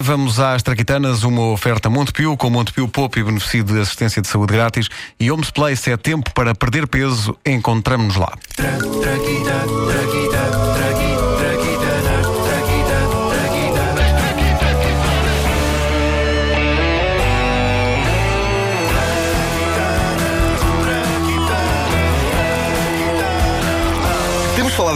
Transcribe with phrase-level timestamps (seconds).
[0.00, 4.52] Vamos às Traquitanas, uma oferta Montepio, com Montepio Pop e benefício de assistência de saúde
[4.52, 4.88] grátis.
[5.18, 7.36] E Homes Place é tempo para perder peso.
[7.44, 8.32] Encontramos-nos lá.
[8.54, 8.98] Temos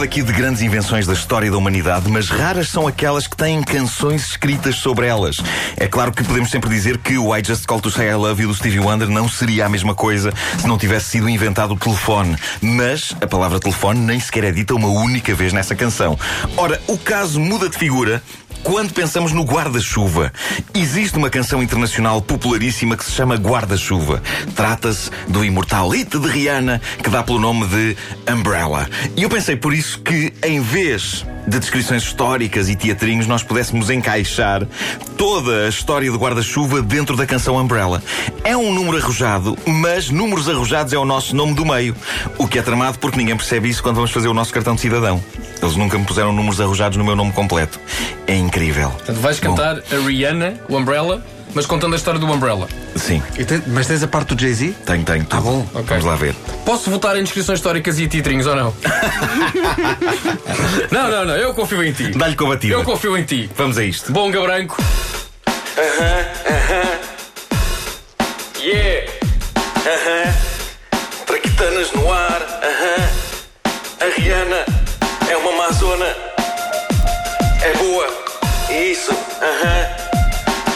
[0.03, 3.63] falado aqui de grandes invenções da história da humanidade, mas raras são aquelas que têm
[3.63, 5.37] canções escritas sobre elas.
[5.77, 8.41] É claro que podemos sempre dizer que o I Just Call to Say I Love
[8.41, 11.77] You do Stevie Wonder não seria a mesma coisa se não tivesse sido inventado o
[11.77, 12.35] telefone.
[12.61, 16.17] Mas a palavra telefone nem sequer é dita uma única vez nessa canção.
[16.57, 18.21] Ora, o caso muda de figura
[18.63, 20.31] quando pensamos no guarda-chuva,
[20.73, 24.23] existe uma canção internacional popularíssima que se chama Guarda-chuva.
[24.55, 27.97] Trata-se do imortal hit de Rihanna, que dá pelo nome de
[28.31, 28.89] Umbrella.
[29.17, 33.89] E eu pensei por isso que, em vez de descrições históricas e teatrinhos, nós pudéssemos
[33.89, 34.65] encaixar
[35.17, 38.01] toda a história do guarda-chuva dentro da canção Umbrella.
[38.45, 41.95] É um número arrojado, mas números arrojados é o nosso nome do meio.
[42.37, 44.81] O que é tramado porque ninguém percebe isso quando vamos fazer o nosso cartão de
[44.81, 45.21] cidadão.
[45.61, 47.79] Eles nunca me puseram números arrojados no meu nome completo.
[48.27, 48.89] É incrível.
[48.89, 51.21] Portanto, vais cantar a Rihanna, o Umbrella,
[51.53, 52.67] mas contando a história do Umbrella.
[52.95, 53.21] Sim,
[53.67, 54.73] mas tens a parte do Jay-Z?
[54.85, 55.25] tenho, tenho.
[55.25, 55.65] Tá bom.
[55.73, 55.83] Ok.
[55.85, 56.35] Vamos lá ver.
[56.65, 58.73] Posso votar em descrições históricas e titrinhos ou não?
[60.91, 62.11] não, não, não, eu confio em ti.
[62.11, 62.73] Dá-lhe combativa.
[62.73, 63.49] Eu confio em ti.
[63.57, 64.11] Vamos a isto.
[64.11, 64.81] Bonga branco.
[65.77, 66.89] Yeah!
[78.93, 79.11] Isso.
[79.41, 79.89] aham.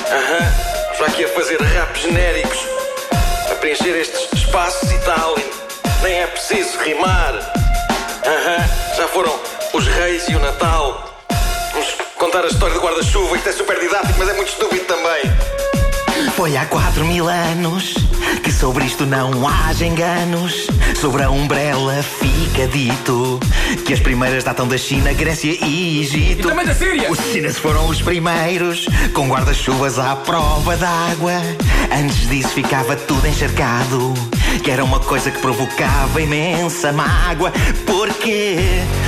[0.09, 0.97] Aham.
[0.97, 2.57] Já aqui a fazer rap genéricos.
[3.51, 5.35] A preencher estes espaços e tal.
[5.37, 7.35] e Nem é preciso rimar.
[8.25, 8.95] Aham.
[8.95, 9.39] Já foram
[9.71, 11.13] os reis e o Natal.
[11.73, 13.37] Vamos contar a história do guarda-chuva.
[13.37, 15.21] Isto é super didático, mas é muito estúpido também.
[16.37, 17.95] Foi há quatro mil anos
[18.43, 20.67] que sobre isto não haja enganos.
[20.95, 23.39] Sobre a Umbrella fica dito
[23.83, 26.47] que as primeiras datam da China, Grécia e Egito.
[26.47, 27.11] E também da Síria.
[27.11, 31.41] Os chineses foram os primeiros, com guarda-chuvas à prova d'água.
[31.91, 34.13] Antes disso ficava tudo encharcado,
[34.59, 37.51] que era uma coisa que provocava imensa mágoa.
[37.85, 38.57] Porque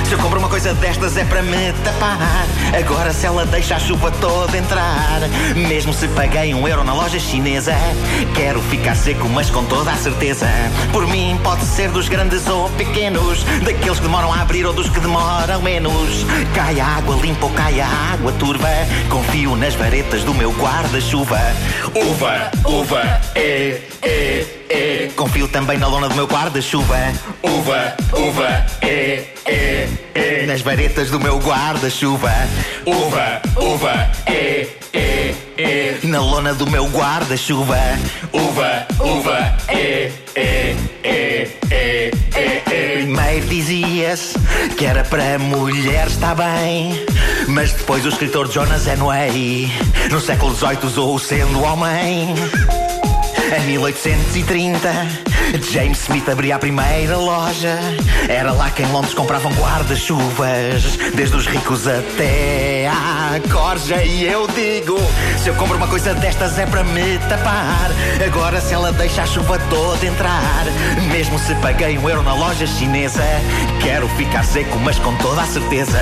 [0.04, 2.46] se eu compro uma coisa destas é para me tapar.
[2.78, 5.20] Agora se ela deixa a chuva toda entrar,
[5.54, 7.74] mesmo se paguei um euro na loja chinesa,
[8.34, 10.46] quero ficar seco, mas com toda a certeza.
[10.92, 14.88] Por mim pode ser dos grandes ou pequenos, daqueles que demoram a abrir ou dos
[14.88, 16.24] que demoram menos.
[16.54, 18.68] Cai a água limpa ou cai a água turva,
[19.08, 21.40] confio nas varetas do meu guarda-chuva.
[21.94, 25.10] Uva, uva, é, é, é.
[25.16, 26.96] Confio também na lona do meu guarda-chuva.
[27.42, 30.46] Uva, uva, é, é, é.
[30.46, 32.32] Nas varetas do meu guarda-chuva.
[32.86, 35.98] Uva, uva, é, é, é.
[36.04, 37.78] Na lona do meu guarda-chuva.
[38.32, 42.92] Uva, uva, é, é, é, é, é, é.
[42.94, 44.38] Primeiro dizia-se
[44.76, 47.04] que era para mulher, está bem.
[47.48, 49.70] Mas depois o escritor Jonas Anway,
[50.10, 52.34] no século XVIII, usou sendo homem.
[53.52, 54.88] Em 1830,
[55.72, 57.78] James Smith abria a primeira loja.
[58.28, 62.69] Era lá que em Londres compravam guarda-chuvas, desde os ricos até
[63.52, 64.02] corja.
[64.02, 64.98] E eu digo:
[65.38, 67.90] se eu compro uma coisa destas é para me tapar.
[68.24, 70.64] Agora, se ela deixa a chuva toda entrar,
[71.12, 73.24] mesmo se paguei um euro na loja chinesa,
[73.82, 75.98] quero ficar seco, mas com toda a certeza.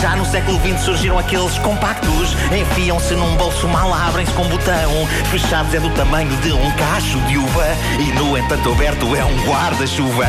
[0.00, 5.06] Já no século XX surgiram aqueles compactos, enfiam-se num bolso, mal abrem-se com botão.
[5.30, 7.66] Fechados é do tamanho de um cacho de uva,
[7.98, 10.26] e no entanto aberto é um guarda-chuva.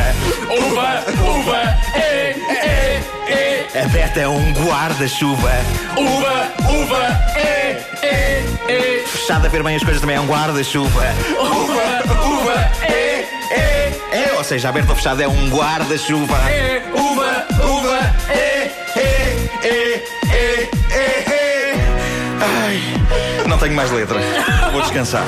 [0.48, 1.43] Uva, uva,
[4.16, 4.20] é.
[4.22, 5.50] É um guarda-chuva.
[5.96, 9.04] Uva, uva, é, é, é.
[9.06, 11.04] Fechado a ver bem as coisas também é um guarda-chuva.
[11.40, 16.36] Uva, uva, é, é, É, ou seja, aberto ou fechado é um guarda-chuva.
[16.50, 16.82] é.
[16.94, 21.74] Uva, uva, é, é, é, é, é, é.
[22.40, 22.80] Ai,
[23.48, 24.18] não tenho mais letra.
[24.72, 25.24] Vou descansar.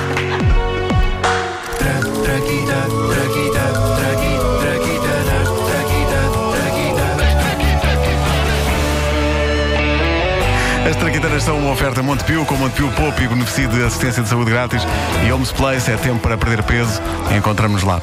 [10.88, 14.52] As Traquitanas são uma oferta Montepio, com Montepio Pop e benefício de assistência de saúde
[14.52, 14.82] grátis.
[15.26, 17.02] E Homes Place é tempo para perder peso.
[17.36, 18.00] Encontramos lá.